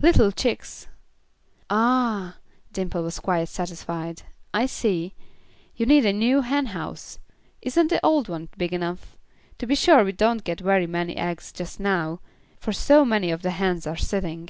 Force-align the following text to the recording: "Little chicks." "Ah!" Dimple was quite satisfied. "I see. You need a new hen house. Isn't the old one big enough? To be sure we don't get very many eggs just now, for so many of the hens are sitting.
"Little 0.00 0.32
chicks." 0.32 0.88
"Ah!" 1.70 2.38
Dimple 2.72 3.04
was 3.04 3.20
quite 3.20 3.48
satisfied. 3.48 4.22
"I 4.52 4.66
see. 4.66 5.14
You 5.76 5.86
need 5.86 6.04
a 6.04 6.12
new 6.12 6.40
hen 6.40 6.66
house. 6.74 7.20
Isn't 7.62 7.86
the 7.88 8.04
old 8.04 8.28
one 8.28 8.48
big 8.58 8.72
enough? 8.72 9.16
To 9.58 9.68
be 9.68 9.76
sure 9.76 10.02
we 10.02 10.10
don't 10.10 10.42
get 10.42 10.58
very 10.58 10.88
many 10.88 11.16
eggs 11.16 11.52
just 11.52 11.78
now, 11.78 12.18
for 12.58 12.72
so 12.72 13.04
many 13.04 13.30
of 13.30 13.42
the 13.42 13.52
hens 13.52 13.86
are 13.86 13.94
sitting. 13.96 14.48